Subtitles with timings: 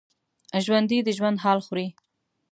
[0.65, 1.87] ژوندي د ژوند حال خوري